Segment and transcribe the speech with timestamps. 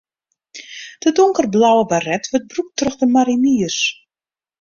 [1.03, 3.79] De donkerblauwe baret wurdt brûkt troch de mariniers.